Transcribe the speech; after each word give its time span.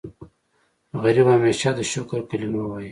غریب 1.03 1.27
همیشه 1.35 1.69
د 1.77 1.79
شکر 1.91 2.21
کلمه 2.29 2.61
وايي 2.65 2.79